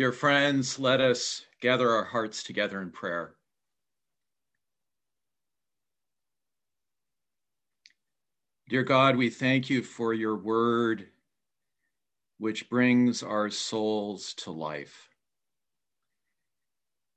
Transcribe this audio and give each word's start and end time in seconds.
Dear 0.00 0.12
friends, 0.12 0.78
let 0.78 0.98
us 1.02 1.44
gather 1.60 1.90
our 1.90 2.04
hearts 2.04 2.42
together 2.42 2.80
in 2.80 2.90
prayer. 2.90 3.34
Dear 8.70 8.82
God, 8.82 9.16
we 9.18 9.28
thank 9.28 9.68
you 9.68 9.82
for 9.82 10.14
your 10.14 10.36
word, 10.36 11.08
which 12.38 12.70
brings 12.70 13.22
our 13.22 13.50
souls 13.50 14.32
to 14.38 14.50
life. 14.50 15.10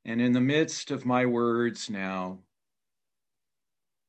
And 0.03 0.19
in 0.19 0.33
the 0.33 0.41
midst 0.41 0.91
of 0.91 1.05
my 1.05 1.25
words 1.25 1.89
now, 1.89 2.39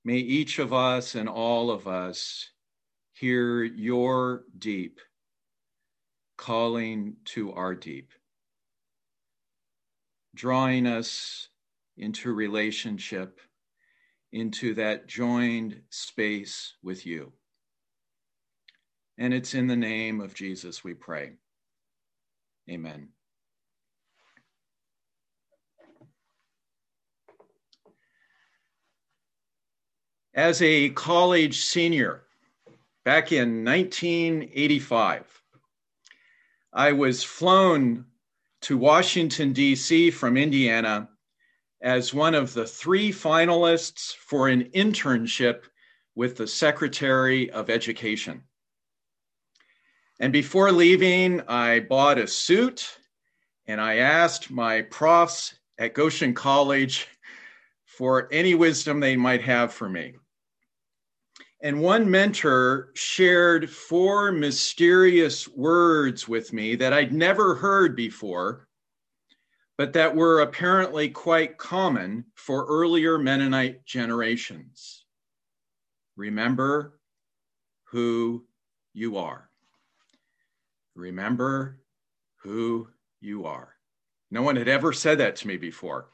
may 0.05 0.17
each 0.17 0.59
of 0.59 0.73
us 0.73 1.15
and 1.15 1.29
all 1.29 1.71
of 1.71 1.87
us 1.87 2.51
hear 3.13 3.63
your 3.63 4.43
deep 4.59 4.99
calling 6.37 7.15
to 7.27 7.53
our 7.53 7.77
deep, 7.77 8.11
drawing 10.35 10.87
us 10.87 11.49
into 11.97 12.33
relationship, 12.33 13.41
into 14.33 14.75
that 14.75 15.07
joined 15.07 15.81
space 15.91 16.75
with 16.83 17.07
you. 17.07 17.33
And 19.17 19.33
it's 19.33 19.55
in 19.55 19.69
the 19.69 19.77
name 19.77 20.21
of 20.21 20.35
Jesus 20.35 20.83
we 20.83 20.95
pray. 20.95 21.35
Amen. 22.69 23.09
As 30.35 30.61
a 30.63 30.91
college 30.91 31.65
senior 31.65 32.25
back 33.05 33.31
in 33.31 33.65
1985, 33.65 35.43
I 36.73 36.91
was 36.91 37.23
flown 37.23 38.07
to 38.65 38.79
Washington, 38.79 39.53
D.C. 39.53 40.11
from 40.11 40.39
Indiana 40.39 41.11
as 41.83 42.15
one 42.15 42.35
of 42.35 42.55
the 42.55 42.67
three 42.67 43.13
finalists 43.13 44.15
for 44.15 44.49
an 44.49 44.65
internship 44.75 45.65
with 46.15 46.39
the 46.39 46.47
Secretary 46.47 47.51
of 47.51 47.69
Education. 47.69 48.43
And 50.19 50.33
before 50.33 50.73
leaving, 50.73 51.43
I 51.43 51.81
bought 51.81 52.17
a 52.17 52.27
suit 52.27 52.99
and 53.67 53.83
I 53.83 53.97
asked 53.97 54.51
my 54.51 54.81
profs 54.81 55.59
at 55.77 55.93
Goshen 55.93 56.33
College 56.33 57.07
for 57.85 58.29
any 58.33 58.55
wisdom 58.55 58.99
they 58.99 59.15
might 59.15 59.43
have 59.43 59.75
for 59.75 59.91
me. 59.91 60.15
And 61.65 61.81
one 61.81 62.11
mentor 62.11 62.91
shared 62.93 63.71
four 63.71 64.31
mysterious 64.31 65.49
words 65.49 66.29
with 66.29 66.53
me 66.53 66.77
that 66.77 66.93
I'd 66.93 67.15
never 67.15 67.55
heard 67.55 67.97
before, 67.97 68.69
but 69.79 69.95
that 69.95 70.15
were 70.15 70.43
apparently 70.43 71.09
quite 71.09 71.57
common 71.57 72.27
for 72.35 72.67
earlier 72.67 73.17
Mennonite 73.17 73.87
generations. 73.87 75.07
Remember 76.17 77.01
who 77.85 78.45
you 78.93 79.17
are. 79.17 79.49
Remember 80.95 81.81
who 82.43 82.89
you 83.23 83.47
are. 83.47 83.75
No 84.31 84.43
one 84.43 84.57
had 84.57 84.69
ever 84.69 84.93
said 84.93 85.17
that 85.17 85.37
to 85.37 85.49
me 85.49 85.57
before. 85.57 86.11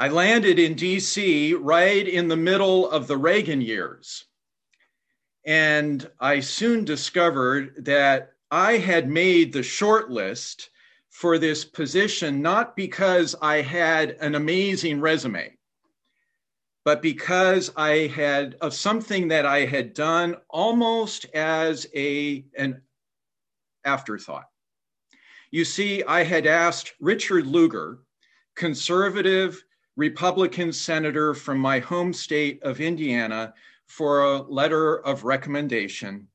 I 0.00 0.08
landed 0.08 0.58
in 0.58 0.76
DC 0.76 1.58
right 1.60 2.08
in 2.08 2.28
the 2.28 2.36
middle 2.36 2.90
of 2.90 3.06
the 3.06 3.18
Reagan 3.18 3.60
years. 3.60 4.24
And 5.44 6.10
I 6.18 6.40
soon 6.40 6.86
discovered 6.86 7.84
that 7.84 8.32
I 8.50 8.78
had 8.78 9.10
made 9.10 9.52
the 9.52 9.62
short 9.62 10.10
list 10.10 10.70
for 11.10 11.36
this 11.36 11.66
position 11.66 12.40
not 12.40 12.76
because 12.76 13.34
I 13.42 13.60
had 13.60 14.12
an 14.22 14.36
amazing 14.36 15.02
resume, 15.02 15.58
but 16.82 17.02
because 17.02 17.70
I 17.76 18.06
had 18.06 18.56
of 18.62 18.72
something 18.72 19.28
that 19.28 19.44
I 19.44 19.66
had 19.66 19.92
done 19.92 20.36
almost 20.48 21.26
as 21.34 21.86
a 21.94 22.46
an 22.56 22.80
afterthought. 23.84 24.48
You 25.50 25.66
see, 25.66 26.02
I 26.04 26.24
had 26.24 26.46
asked 26.46 26.94
Richard 27.00 27.46
Lugar, 27.46 27.98
conservative 28.54 29.62
Republican 29.96 30.72
senator 30.72 31.34
from 31.34 31.58
my 31.58 31.78
home 31.78 32.12
state 32.12 32.62
of 32.62 32.80
Indiana 32.80 33.54
for 33.86 34.22
a 34.22 34.42
letter 34.42 34.98
of 35.00 35.24
recommendation, 35.24 36.28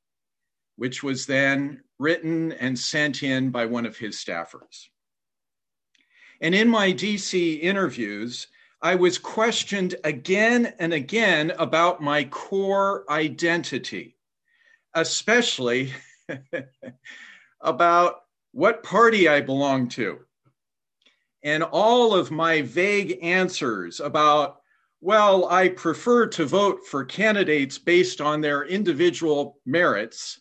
which 0.75 1.03
was 1.03 1.25
then 1.25 1.81
written 1.99 2.51
and 2.53 2.77
sent 2.77 3.23
in 3.23 3.49
by 3.49 3.65
one 3.65 3.85
of 3.85 3.97
his 3.97 4.17
staffers. 4.17 4.87
And 6.41 6.53
in 6.53 6.67
my 6.67 6.91
DC 6.91 7.61
interviews, 7.61 8.47
I 8.81 8.95
was 8.95 9.17
questioned 9.17 9.95
again 10.03 10.73
and 10.79 10.93
again 10.93 11.51
about 11.57 12.01
my 12.01 12.25
core 12.25 13.05
identity, 13.09 14.17
especially 14.93 15.93
about 17.61 18.21
what 18.51 18.83
party 18.83 19.27
I 19.29 19.41
belonged 19.41 19.91
to 19.91 20.19
and 21.45 21.61
all 21.61 22.15
of 22.15 22.31
my 22.31 22.63
vague 22.63 23.19
answers 23.21 23.99
about, 23.99 24.57
well, 24.99 25.47
I 25.47 25.69
prefer 25.69 26.25
to 26.25 26.45
vote 26.45 26.79
for 26.87 27.05
candidates 27.05 27.77
based 27.77 28.19
on 28.19 28.41
their 28.41 28.65
individual 28.65 29.59
merits, 29.63 30.39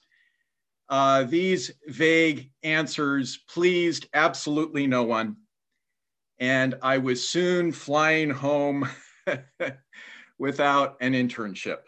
uh, 0.88 1.24
these 1.24 1.70
vague 1.88 2.50
answers 2.62 3.36
pleased 3.36 4.06
absolutely 4.14 4.86
no 4.86 5.02
one. 5.02 5.36
And 6.38 6.76
I 6.80 6.96
was 6.96 7.28
soon 7.28 7.70
flying 7.70 8.30
home 8.30 8.88
without 10.38 10.96
an 11.02 11.12
internship. 11.12 11.80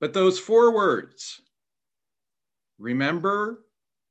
But 0.00 0.12
those 0.12 0.40
four 0.40 0.74
words 0.74 1.40
remember 2.78 3.64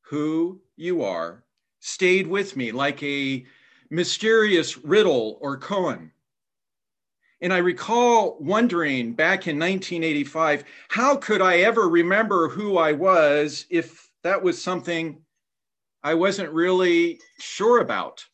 who 0.03 0.61
you 0.77 1.03
are 1.03 1.43
stayed 1.79 2.27
with 2.27 2.55
me 2.55 2.71
like 2.71 3.01
a 3.03 3.45
mysterious 3.89 4.77
riddle 4.77 5.37
or 5.41 5.59
koan. 5.59 6.11
And 7.41 7.53
I 7.53 7.59
recall 7.59 8.37
wondering 8.39 9.13
back 9.13 9.47
in 9.47 9.57
1985, 9.57 10.65
how 10.89 11.15
could 11.15 11.41
I 11.41 11.59
ever 11.59 11.87
remember 11.87 12.49
who 12.49 12.77
I 12.77 12.91
was 12.91 13.65
if 13.69 14.11
that 14.23 14.43
was 14.43 14.61
something 14.61 15.21
I 16.03 16.15
wasn't 16.15 16.51
really 16.51 17.21
sure 17.39 17.79
about? 17.79 18.25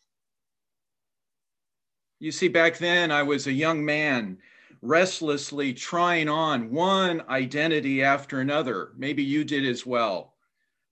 You 2.19 2.31
see, 2.31 2.47
back 2.47 2.77
then 2.77 3.11
I 3.11 3.21
was 3.21 3.45
a 3.45 3.53
young 3.53 3.85
man 3.85 4.39
restlessly 4.81 5.73
trying 5.73 6.29
on 6.29 6.71
one 6.71 7.21
identity 7.29 8.03
after 8.03 8.39
another. 8.39 8.91
Maybe 8.97 9.23
you 9.23 9.43
did 9.43 9.65
as 9.65 9.85
well 9.85 10.34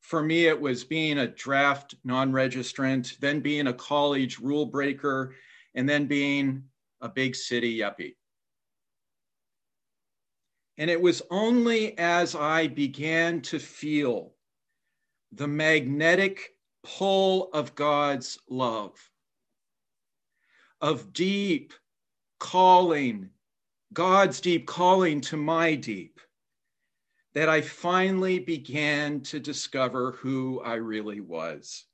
for 0.04 0.22
me, 0.22 0.48
it 0.48 0.60
was 0.60 0.84
being 0.84 1.18
a 1.18 1.28
draft 1.28 1.96
non 2.04 2.32
registrant, 2.34 3.18
then 3.20 3.40
being 3.40 3.68
a 3.68 3.74
college 3.74 4.38
rule 4.38 4.66
breaker, 4.66 5.34
and 5.76 5.88
then 5.88 6.08
being 6.08 6.66
a 7.00 7.08
big 7.08 7.36
city 7.36 7.80
yuppie. 7.80 8.16
And 10.78 10.90
it 10.90 11.02
was 11.02 11.22
only 11.32 11.98
as 11.98 12.36
I 12.36 12.68
began 12.68 13.42
to 13.44 13.60
feel 13.60 14.34
the 15.32 15.48
magnetic 15.48 16.50
pull 16.84 17.50
of 17.54 17.74
God's 17.74 18.38
love, 18.50 19.00
of 20.82 21.14
deep 21.14 21.74
calling, 22.40 23.30
God's 23.94 24.42
deep 24.42 24.68
calling 24.68 25.22
to 25.22 25.38
my 25.38 25.76
deep, 25.76 26.20
that 27.34 27.50
I 27.50 27.62
finally 27.62 28.40
began 28.40 29.22
to 29.22 29.40
discover 29.40 30.12
who 30.12 30.62
I 30.62 30.76
really 30.76 31.20
was. 31.20 31.86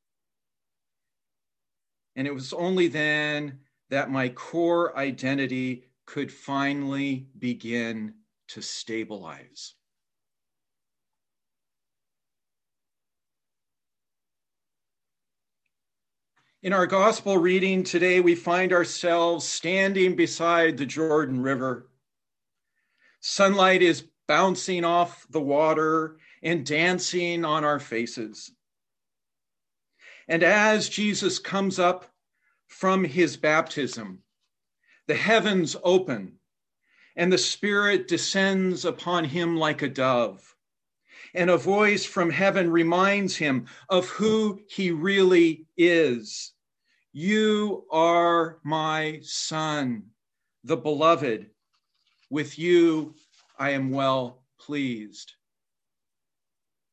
And 2.16 2.28
it 2.28 2.34
was 2.34 2.52
only 2.52 2.90
then 2.90 3.60
that 3.90 4.12
my 4.12 4.30
core 4.30 4.98
identity 4.98 5.86
could 6.06 6.31
finally 6.31 7.28
begin 7.38 8.16
to 8.50 8.62
stabilize. 8.62 9.75
In 16.62 16.74
our 16.74 16.88
gospel 16.88 17.38
reading 17.38 17.84
today, 17.84 18.19
we 18.19 18.36
find 18.36 18.74
ourselves 18.74 19.48
standing 19.48 20.18
beside 20.18 20.78
the 20.78 20.86
Jordan 20.86 21.42
River. 21.42 21.88
Sunlight 23.22 23.81
is 23.81 24.04
bouncing 24.30 24.86
off 24.86 25.26
the 25.31 25.42
water 25.42 26.18
and 26.44 26.64
dancing 26.64 27.44
on 27.44 27.66
our 27.66 27.80
faces. 27.80 28.52
And 30.28 30.44
as 30.44 30.88
Jesus 30.88 31.40
comes 31.40 31.80
up 31.80 32.06
from 32.68 33.04
his 33.04 33.36
baptism, 33.38 34.20
the 35.08 35.16
heavens 35.16 35.76
open 35.84 36.34
and 37.16 37.34
the 37.34 37.40
Spirit 37.40 38.08
descends 38.08 38.86
upon 38.86 39.26
him 39.26 39.58
like 39.58 39.81
a 39.81 39.90
dove. 39.90 40.56
and 41.34 41.50
a 41.50 41.58
voice 41.58 42.06
from 42.06 42.30
heaven 42.30 42.70
reminds 42.72 43.36
him 43.36 43.66
of 43.90 44.10
who 44.10 44.60
he 44.70 44.92
really 44.92 45.66
is. 45.78 46.54
You 47.12 47.86
are 47.92 48.60
my 48.64 49.20
son, 49.24 50.04
the 50.64 50.78
beloved. 50.78 51.50
With 52.30 52.60
you 52.60 53.16
I 53.60 53.72
am 53.72 53.92
well 53.92 54.42
pleased. 54.58 55.34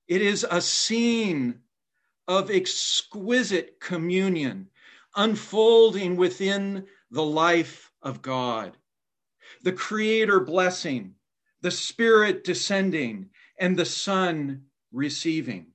It 0.09 0.21
is 0.21 0.45
a 0.51 0.61
scene 0.61 1.61
of 2.27 2.51
exquisite 2.51 3.79
communion 3.81 4.69
unfolding 5.15 6.17
within 6.17 6.87
the 7.11 7.23
life 7.23 7.93
of 8.03 8.21
God. 8.21 8.77
The 9.63 9.73
Creator 9.73 10.41
blessing, 10.41 11.15
the 11.61 11.71
Spirit 11.71 12.43
descending, 12.43 13.31
and 13.59 13.77
the 13.77 13.85
Son 13.85 14.65
receiving. 14.93 15.69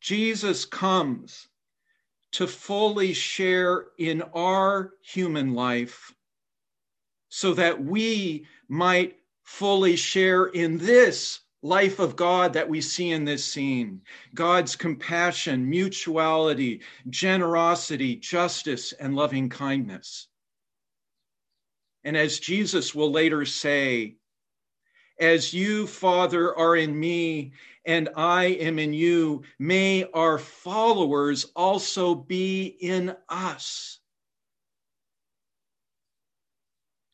Jesus 0.00 0.64
comes 0.64 1.48
to 2.32 2.46
fully 2.46 3.12
share 3.12 3.86
in 3.98 4.22
our 4.34 4.94
human 5.02 5.54
life 5.54 6.12
so 7.30 7.54
that 7.54 7.82
we 7.82 8.46
might 8.68 9.16
fully 9.42 9.96
share 9.96 10.46
in 10.46 10.76
this 10.78 11.40
life 11.62 11.98
of 11.98 12.16
God 12.16 12.52
that 12.52 12.68
we 12.68 12.80
see 12.80 13.10
in 13.10 13.24
this 13.24 13.44
scene 13.44 14.02
God's 14.34 14.76
compassion, 14.76 15.68
mutuality, 15.68 16.80
generosity, 17.08 18.16
justice, 18.16 18.92
and 18.92 19.14
loving 19.14 19.48
kindness. 19.48 20.28
And 22.04 22.16
as 22.16 22.40
Jesus 22.40 22.94
will 22.94 23.10
later 23.10 23.44
say, 23.44 24.16
as 25.18 25.52
you, 25.52 25.86
Father, 25.86 26.56
are 26.56 26.76
in 26.76 26.98
me 26.98 27.52
and 27.84 28.08
I 28.16 28.44
am 28.46 28.78
in 28.78 28.92
you, 28.94 29.42
may 29.58 30.04
our 30.14 30.38
followers 30.38 31.44
also 31.54 32.14
be 32.14 32.66
in 32.80 33.14
us. 33.28 33.99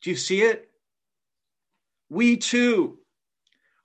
Do 0.06 0.12
you 0.12 0.16
see 0.16 0.42
it? 0.42 0.70
We 2.10 2.36
too 2.36 2.98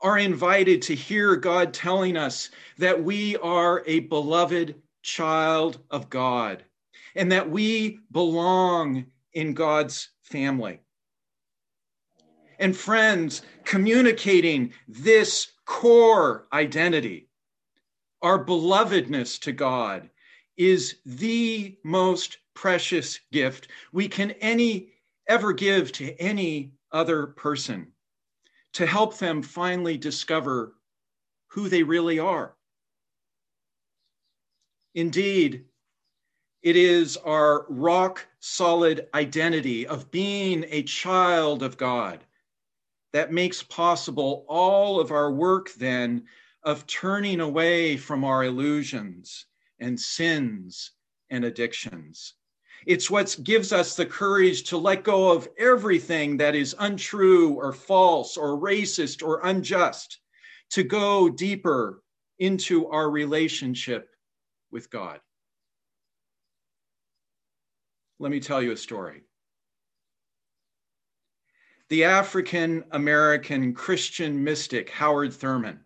are 0.02 0.20
invited 0.20 0.84
to 0.84 0.94
hear 0.94 1.36
God 1.36 1.74
telling 1.74 2.16
us 2.16 2.52
that 2.78 3.04
we 3.04 3.38
are 3.38 3.82
a 3.88 4.02
beloved 4.02 4.76
child 5.02 5.80
of 5.90 6.12
God 6.12 6.64
and 7.16 7.32
that 7.32 7.50
we 7.50 8.02
belong 8.12 9.08
in 9.34 9.56
God's 9.56 10.10
family. 10.22 10.82
And 12.60 12.78
friends, 12.78 13.42
communicating 13.66 14.74
this 14.88 15.54
core 15.66 16.46
identity, 16.54 17.30
our 18.22 18.46
belovedness 18.46 19.40
to 19.40 19.54
God, 19.54 20.08
is 20.56 20.98
the 21.04 21.80
most 21.84 22.38
precious 22.54 23.20
gift 23.32 23.70
we 23.92 24.08
can 24.08 24.30
any 24.40 24.92
ever 25.32 25.54
give 25.54 25.94
to 25.94 26.14
any 26.20 26.74
other 26.92 27.26
person 27.26 27.88
to 28.74 28.86
help 28.86 29.18
them 29.18 29.42
finally 29.42 29.98
discover 29.98 30.76
who 31.48 31.70
they 31.70 31.84
really 31.84 32.20
are. 32.20 32.54
Indeed, 34.94 35.64
it 36.62 36.76
is 36.76 37.16
our 37.16 37.66
rock 37.70 38.28
solid 38.42 39.08
identity 39.14 39.88
of 39.88 40.12
being 40.12 40.66
a 40.68 40.84
child 40.84 41.64
of 41.64 41.78
God 41.78 42.26
that 43.14 43.32
makes 43.32 43.64
possible 43.64 44.46
all 44.50 45.00
of 45.00 45.12
our 45.12 45.32
work 45.32 45.72
then 45.76 46.26
of 46.64 46.86
turning 46.88 47.40
away 47.40 47.96
from 47.96 48.26
our 48.26 48.44
illusions 48.44 49.46
and 49.80 49.98
sins 49.98 50.92
and 51.30 51.46
addictions. 51.46 52.34
It's 52.86 53.12
what 53.12 53.38
gives 53.44 53.72
us 53.72 53.96
the 53.96 54.06
courage 54.06 54.64
to 54.70 54.78
let 54.78 55.04
go 55.04 55.32
of 55.32 55.48
everything 55.58 56.38
that 56.38 56.56
is 56.56 56.76
untrue 56.80 57.54
or 57.54 57.74
false 57.74 58.38
or 58.38 58.60
racist 58.60 59.22
or 59.22 59.42
unjust, 59.46 60.20
to 60.72 60.84
go 60.84 61.30
deeper 61.30 62.02
into 62.40 62.88
our 62.88 63.10
relationship 63.10 64.10
with 64.72 64.90
God. 64.90 65.20
Let 68.20 68.32
me 68.32 68.40
tell 68.40 68.62
you 68.62 68.72
a 68.72 68.78
story. 68.78 69.24
The 71.90 72.06
African 72.06 72.86
American 72.92 73.74
Christian 73.74 74.44
mystic 74.44 74.90
Howard 74.90 75.34
Thurman, 75.34 75.82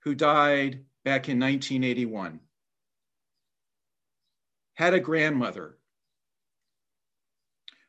who 0.00 0.14
died 0.14 0.84
back 1.04 1.28
in 1.28 1.38
1981 1.38 2.40
had 4.74 4.94
a 4.94 5.00
grandmother 5.00 5.78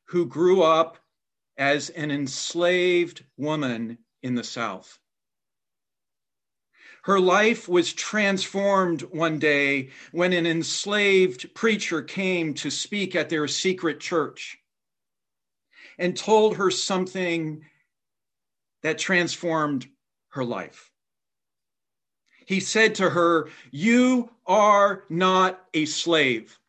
who 0.05 0.25
grew 0.25 0.61
up 0.61 0.97
as 1.57 1.89
an 1.89 2.11
enslaved 2.11 3.23
woman 3.37 3.97
in 4.21 4.35
the 4.35 4.43
South. 4.43 4.99
Her 7.03 7.19
life 7.19 7.69
was 7.69 7.93
transformed 7.93 9.03
one 9.03 9.37
day 9.37 9.89
when 10.11 10.33
an 10.33 10.47
enslaved 10.47 11.53
preacher 11.53 12.01
came 12.01 12.55
to 12.55 12.71
speak 12.71 13.15
at 13.15 13.29
their 13.29 13.47
secret 13.47 13.99
church 13.99 14.57
and 15.99 16.17
told 16.17 16.57
her 16.57 16.71
something 16.71 17.63
that 18.81 18.97
transformed 18.97 19.87
her 20.29 20.43
life. 20.43 20.91
He 22.45 22.59
said 22.59 22.95
to 22.95 23.09
her, 23.09 23.49
You 23.71 24.29
are 24.45 25.03
not 25.09 25.63
a 25.73 25.85
slave. 25.85 26.59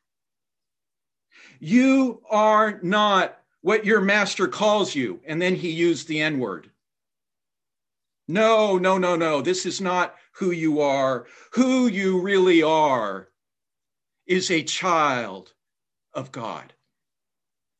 You 1.60 2.22
are 2.30 2.78
not 2.82 3.38
what 3.60 3.84
your 3.84 4.00
master 4.00 4.48
calls 4.48 4.94
you. 4.94 5.20
And 5.26 5.40
then 5.40 5.54
he 5.54 5.70
used 5.70 6.08
the 6.08 6.20
N 6.20 6.38
word. 6.38 6.70
No, 8.28 8.78
no, 8.78 8.98
no, 8.98 9.16
no. 9.16 9.40
This 9.40 9.66
is 9.66 9.80
not 9.80 10.14
who 10.32 10.50
you 10.50 10.80
are. 10.80 11.26
Who 11.52 11.86
you 11.86 12.20
really 12.20 12.62
are 12.62 13.28
is 14.26 14.50
a 14.50 14.62
child 14.62 15.52
of 16.12 16.32
God. 16.32 16.72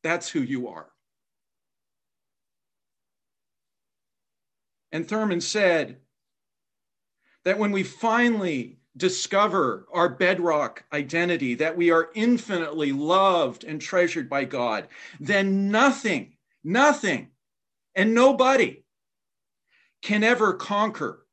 That's 0.03 0.29
who 0.29 0.41
you 0.41 0.69
are. 0.69 0.87
And 4.91 5.07
Thurman 5.07 5.41
said 5.41 5.97
that 7.43 7.59
when 7.59 7.71
we 7.71 7.83
finally 7.83 8.79
discover 8.97 9.85
our 9.93 10.09
bedrock 10.09 10.83
identity, 10.91 11.55
that 11.55 11.77
we 11.77 11.91
are 11.91 12.09
infinitely 12.15 12.91
loved 12.91 13.63
and 13.63 13.79
treasured 13.79 14.29
by 14.29 14.43
God, 14.43 14.87
then 15.19 15.69
nothing, 15.69 16.35
nothing, 16.63 17.29
and 17.95 18.13
nobody 18.13 18.83
can 20.01 20.23
ever 20.23 20.53
conquer 20.53 21.25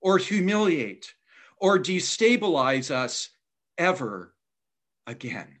or 0.00 0.18
humiliate 0.18 1.14
or 1.56 1.78
destabilize 1.78 2.90
us 2.90 3.30
ever 3.76 4.34
again. 5.06 5.60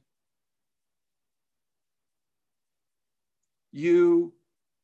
You 3.72 4.34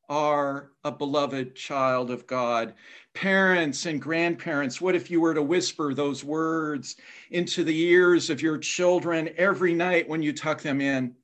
are 0.09 0.71
a 0.85 0.93
beloved 0.93 1.55
child 1.57 2.11
of 2.11 2.27
God. 2.27 2.75
Parents 3.15 3.87
and 3.87 4.01
grandparents, 4.01 4.81
what 4.81 4.95
if 4.95 5.11
you 5.11 5.21
were 5.21 5.35
to 5.35 5.43
whisper 5.43 5.95
those 5.95 6.23
words 6.23 6.97
into 7.31 7.65
the 7.65 7.81
ears 7.81 8.31
of 8.31 8.43
your 8.43 8.59
children 8.59 9.31
every 9.37 9.75
night 9.75 10.09
when 10.09 10.23
you 10.23 10.33
tuck 10.33 10.63
them 10.63 10.81
in? 10.81 11.15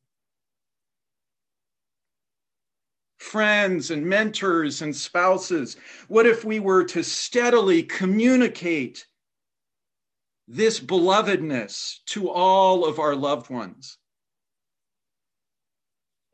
Friends 3.18 3.90
and 3.90 4.04
mentors 4.04 4.82
and 4.82 4.94
spouses, 4.94 5.76
what 6.08 6.26
if 6.26 6.44
we 6.44 6.58
were 6.58 6.84
to 6.84 7.04
steadily 7.04 7.82
communicate 7.82 9.06
this 10.48 10.80
belovedness 10.80 12.04
to 12.06 12.28
all 12.28 12.84
of 12.84 12.98
our 12.98 13.14
loved 13.14 13.48
ones? 13.48 13.98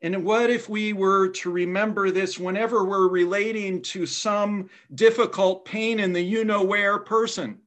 And 0.01 0.23
what 0.23 0.49
if 0.49 0.69
we 0.69 0.93
were 0.93 1.27
to 1.29 1.51
remember 1.51 2.09
this 2.09 2.39
whenever 2.39 2.85
we're 2.85 3.09
relating 3.09 3.81
to 3.83 4.05
some 4.05 4.69
difficult 4.95 5.65
pain 5.65 5.99
in 5.99 6.13
the 6.13 6.21
you 6.21 6.45
know 6.45 6.63
where 6.63 6.99
person? 6.99 7.59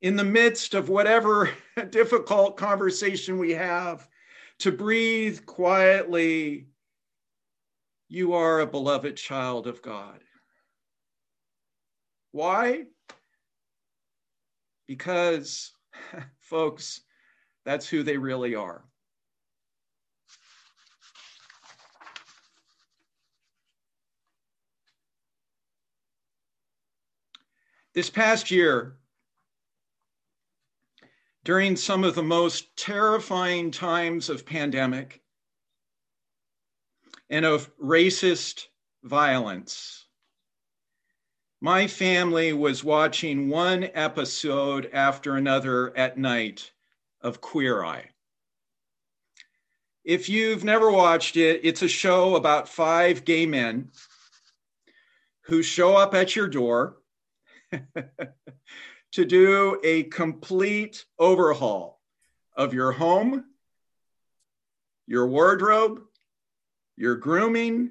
In 0.00 0.16
the 0.16 0.24
midst 0.24 0.74
of 0.74 0.88
whatever 0.88 1.50
difficult 1.90 2.56
conversation 2.56 3.38
we 3.38 3.52
have, 3.52 4.08
to 4.60 4.72
breathe 4.72 5.44
quietly, 5.44 6.68
you 8.08 8.32
are 8.32 8.60
a 8.60 8.66
beloved 8.66 9.16
child 9.16 9.66
of 9.66 9.82
God. 9.82 10.20
Why? 12.30 12.84
Because, 14.86 15.72
folks, 16.40 17.02
that's 17.66 17.86
who 17.86 18.02
they 18.02 18.16
really 18.16 18.54
are. 18.54 18.84
This 27.94 28.08
past 28.08 28.50
year, 28.50 28.96
during 31.44 31.76
some 31.76 32.04
of 32.04 32.14
the 32.14 32.22
most 32.22 32.74
terrifying 32.74 33.70
times 33.70 34.30
of 34.30 34.46
pandemic 34.46 35.20
and 37.28 37.44
of 37.44 37.70
racist 37.76 38.68
violence, 39.04 40.06
my 41.60 41.86
family 41.86 42.54
was 42.54 42.82
watching 42.82 43.50
one 43.50 43.90
episode 43.92 44.88
after 44.94 45.36
another 45.36 45.94
at 45.94 46.16
night 46.16 46.72
of 47.20 47.42
Queer 47.42 47.84
Eye. 47.84 48.08
If 50.02 50.30
you've 50.30 50.64
never 50.64 50.90
watched 50.90 51.36
it, 51.36 51.60
it's 51.62 51.82
a 51.82 51.88
show 51.88 52.36
about 52.36 52.70
five 52.70 53.26
gay 53.26 53.44
men 53.44 53.90
who 55.42 55.62
show 55.62 55.94
up 55.94 56.14
at 56.14 56.34
your 56.34 56.48
door 56.48 56.96
to 59.12 59.24
do 59.24 59.80
a 59.84 60.04
complete 60.04 61.04
overhaul 61.18 62.00
of 62.56 62.74
your 62.74 62.92
home, 62.92 63.44
your 65.06 65.26
wardrobe, 65.26 66.00
your 66.96 67.16
grooming, 67.16 67.90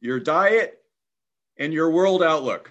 your 0.00 0.20
diet, 0.20 0.78
and 1.56 1.72
your 1.72 1.90
world 1.90 2.22
outlook. 2.22 2.70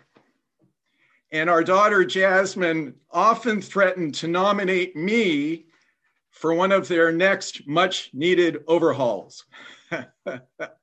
And 1.32 1.50
our 1.50 1.64
daughter 1.64 2.06
Jasmine 2.06 2.96
often 3.10 3.62
threatened 3.62 4.16
to 4.16 4.28
nominate 4.28 4.96
me 4.96 5.66
for 6.30 6.54
one 6.54 6.72
of 6.72 6.88
their 6.88 7.12
next 7.12 7.68
much 7.68 8.12
needed 8.14 8.64
overhauls. 8.68 9.46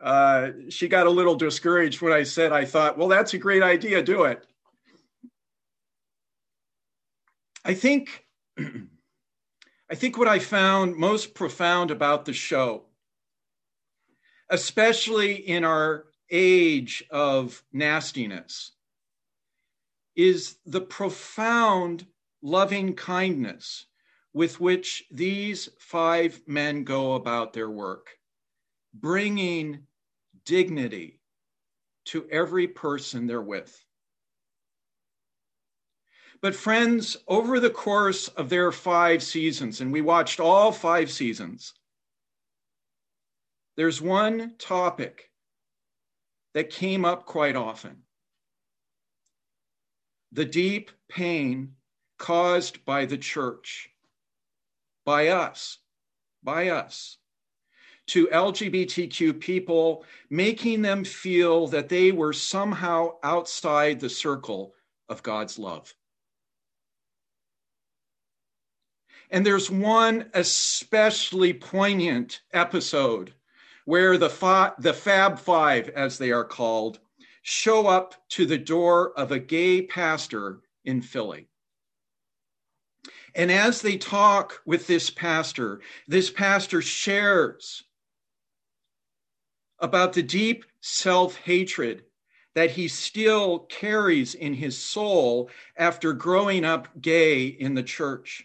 uh, 0.00 0.50
she 0.68 0.88
got 0.88 1.06
a 1.06 1.10
little 1.10 1.34
discouraged 1.34 2.00
when 2.00 2.12
I 2.12 2.22
said, 2.22 2.52
I 2.52 2.64
thought, 2.64 2.96
well, 2.96 3.08
that's 3.08 3.34
a 3.34 3.38
great 3.38 3.62
idea, 3.62 4.02
do 4.02 4.24
it. 4.24 4.44
I 7.64 7.74
think, 7.74 8.24
I 8.58 9.94
think 9.94 10.16
what 10.16 10.28
I 10.28 10.38
found 10.38 10.96
most 10.96 11.34
profound 11.34 11.90
about 11.90 12.24
the 12.24 12.32
show, 12.32 12.84
especially 14.48 15.34
in 15.34 15.64
our 15.64 16.06
age 16.30 17.04
of 17.10 17.62
nastiness, 17.72 18.72
is 20.14 20.56
the 20.64 20.80
profound 20.80 22.06
loving 22.42 22.94
kindness 22.94 23.86
with 24.32 24.60
which 24.60 25.04
these 25.10 25.68
five 25.78 26.40
men 26.46 26.84
go 26.84 27.14
about 27.14 27.52
their 27.52 27.70
work, 27.70 28.08
bringing 28.94 29.87
dignity 30.48 31.20
to 32.06 32.26
every 32.30 32.66
person 32.66 33.26
they're 33.26 33.42
with. 33.42 33.84
But, 36.40 36.54
friends, 36.54 37.18
over 37.28 37.60
the 37.60 37.68
course 37.68 38.28
of 38.28 38.48
their 38.48 38.72
five 38.72 39.22
seasons, 39.22 39.82
and 39.82 39.92
we 39.92 40.00
watched 40.00 40.40
all 40.40 40.72
five 40.72 41.10
seasons, 41.10 41.74
there's 43.76 44.00
one 44.00 44.54
topic 44.58 45.30
that 46.54 46.70
came 46.70 47.04
up 47.04 47.26
quite 47.26 47.54
often 47.54 47.98
the 50.32 50.46
deep 50.46 50.90
pain 51.08 51.74
caused 52.18 52.84
by 52.84 53.04
the 53.04 53.18
church, 53.18 53.90
by 55.04 55.28
us, 55.28 55.78
by 56.42 56.68
us, 56.68 57.18
to 58.08 58.26
LGBTQ 58.28 59.38
people, 59.40 60.04
making 60.30 60.82
them 60.82 61.04
feel 61.04 61.66
that 61.68 61.88
they 61.88 62.12
were 62.12 62.32
somehow 62.32 63.16
outside 63.22 64.00
the 64.00 64.10
circle 64.10 64.74
of 65.08 65.22
God's 65.22 65.58
love. 65.58 65.94
And 69.30 69.44
there's 69.44 69.70
one 69.70 70.30
especially 70.34 71.52
poignant 71.52 72.40
episode 72.52 73.34
where 73.84 74.16
the, 74.18 74.74
the 74.78 74.92
Fab 74.92 75.38
Five, 75.38 75.90
as 75.90 76.18
they 76.18 76.32
are 76.32 76.44
called, 76.44 76.98
show 77.42 77.86
up 77.86 78.14
to 78.30 78.46
the 78.46 78.58
door 78.58 79.12
of 79.18 79.32
a 79.32 79.38
gay 79.38 79.82
pastor 79.82 80.60
in 80.84 81.02
Philly. 81.02 81.48
And 83.34 83.52
as 83.52 83.82
they 83.82 83.96
talk 83.96 84.60
with 84.66 84.86
this 84.86 85.10
pastor, 85.10 85.80
this 86.06 86.30
pastor 86.30 86.82
shares 86.82 87.84
about 89.80 90.12
the 90.12 90.22
deep 90.22 90.64
self 90.80 91.36
hatred 91.36 92.04
that 92.54 92.70
he 92.70 92.88
still 92.88 93.60
carries 93.60 94.34
in 94.34 94.54
his 94.54 94.76
soul 94.76 95.50
after 95.76 96.12
growing 96.12 96.64
up 96.64 96.88
gay 97.00 97.46
in 97.46 97.74
the 97.74 97.82
church. 97.82 98.44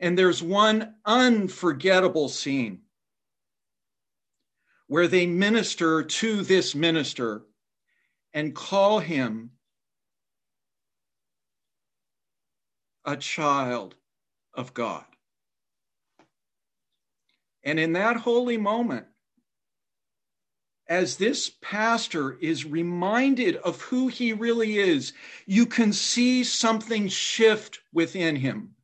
And 0.00 0.18
there's 0.18 0.42
one 0.42 0.94
unforgettable 1.04 2.28
scene 2.28 2.80
where 4.86 5.08
they 5.08 5.26
minister 5.26 6.02
to 6.02 6.42
this 6.42 6.74
minister 6.74 7.42
and 8.32 8.54
call 8.54 8.98
him 9.00 9.50
a 13.04 13.16
child 13.16 13.94
of 14.54 14.74
God. 14.74 15.04
And 17.62 17.78
in 17.78 17.92
that 17.94 18.16
holy 18.16 18.56
moment, 18.56 19.06
as 20.88 21.16
this 21.16 21.50
pastor 21.62 22.38
is 22.40 22.64
reminded 22.64 23.56
of 23.56 23.80
who 23.80 24.08
he 24.08 24.32
really 24.32 24.78
is, 24.78 25.12
you 25.46 25.66
can 25.66 25.92
see 25.92 26.44
something 26.44 27.08
shift 27.08 27.80
within 27.92 28.36
him. 28.36 28.74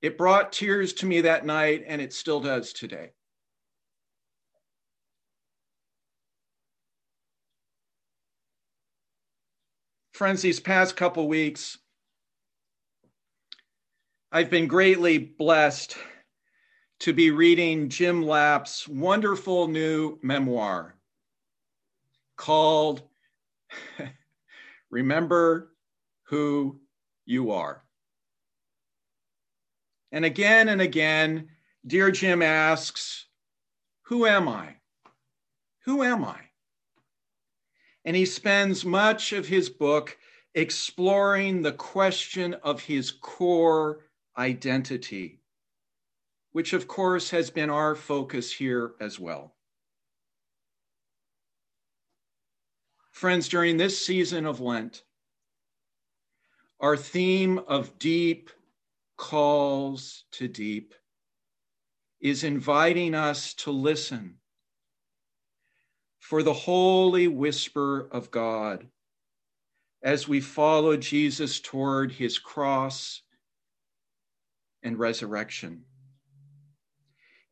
It 0.00 0.16
brought 0.16 0.52
tears 0.52 0.92
to 0.94 1.06
me 1.06 1.22
that 1.22 1.44
night, 1.44 1.84
and 1.86 2.00
it 2.00 2.12
still 2.12 2.40
does 2.40 2.72
today. 2.72 3.10
Friends, 10.12 10.42
these 10.42 10.60
past 10.60 10.96
couple 10.96 11.28
weeks, 11.28 11.78
I've 14.30 14.50
been 14.50 14.66
greatly 14.66 15.18
blessed 15.18 15.96
to 17.00 17.12
be 17.12 17.30
reading 17.30 17.88
Jim 17.88 18.24
Lapp's 18.24 18.88
wonderful 18.88 19.68
new 19.68 20.18
memoir 20.22 20.96
called 22.36 23.02
Remember 24.90 25.72
Who 26.24 26.80
You 27.24 27.52
Are. 27.52 27.84
And 30.10 30.24
again 30.24 30.68
and 30.68 30.80
again, 30.80 31.48
Dear 31.86 32.10
Jim 32.10 32.42
asks, 32.42 33.26
Who 34.02 34.26
am 34.26 34.48
I? 34.48 34.76
Who 35.84 36.02
am 36.02 36.24
I? 36.24 36.38
And 38.04 38.16
he 38.16 38.24
spends 38.24 38.84
much 38.84 39.32
of 39.32 39.46
his 39.46 39.68
book 39.68 40.18
exploring 40.54 41.62
the 41.62 41.72
question 41.72 42.54
of 42.54 42.82
his 42.82 43.10
core 43.10 44.06
identity, 44.36 45.37
which 46.52 46.72
of 46.72 46.88
course 46.88 47.30
has 47.30 47.50
been 47.50 47.70
our 47.70 47.94
focus 47.94 48.52
here 48.52 48.92
as 49.00 49.18
well. 49.18 49.54
Friends, 53.10 53.48
during 53.48 53.76
this 53.76 54.04
season 54.04 54.46
of 54.46 54.60
Lent, 54.60 55.02
our 56.80 56.96
theme 56.96 57.58
of 57.58 57.98
deep 57.98 58.50
calls 59.16 60.24
to 60.30 60.46
deep 60.46 60.94
is 62.20 62.44
inviting 62.44 63.14
us 63.14 63.54
to 63.54 63.70
listen 63.70 64.36
for 66.20 66.42
the 66.42 66.52
holy 66.52 67.26
whisper 67.26 68.08
of 68.12 68.30
God 68.30 68.86
as 70.02 70.28
we 70.28 70.40
follow 70.40 70.96
Jesus 70.96 71.60
toward 71.60 72.12
his 72.12 72.38
cross 72.38 73.22
and 74.82 74.98
resurrection. 74.98 75.84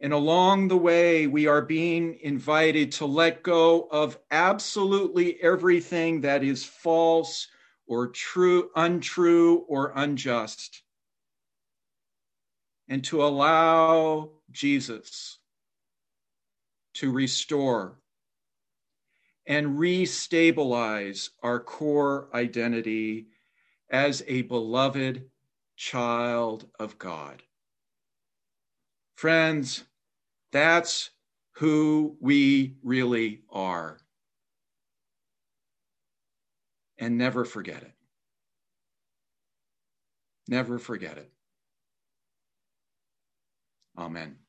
And 0.00 0.12
along 0.12 0.68
the 0.68 0.76
way, 0.76 1.26
we 1.26 1.46
are 1.46 1.62
being 1.62 2.18
invited 2.20 2.92
to 2.92 3.06
let 3.06 3.42
go 3.42 3.88
of 3.90 4.18
absolutely 4.30 5.40
everything 5.42 6.20
that 6.20 6.44
is 6.44 6.64
false 6.64 7.48
or 7.86 8.08
true, 8.08 8.70
untrue 8.76 9.64
or 9.68 9.92
unjust, 9.94 10.82
and 12.88 13.02
to 13.04 13.24
allow 13.24 14.32
Jesus 14.50 15.38
to 16.94 17.10
restore 17.10 17.98
and 19.46 19.78
restabilize 19.78 21.30
our 21.42 21.60
core 21.60 22.28
identity 22.34 23.28
as 23.90 24.22
a 24.26 24.42
beloved 24.42 25.30
child 25.76 26.66
of 26.78 26.98
God. 26.98 27.42
Friends, 29.16 29.84
that's 30.52 31.10
who 31.54 32.16
we 32.20 32.76
really 32.82 33.42
are. 33.50 33.98
and 36.98 37.18
never 37.18 37.44
forget 37.44 37.82
it. 37.82 37.92
Never 40.48 40.78
forget 40.78 41.18
it. 41.18 41.30
Amen. 43.98 44.45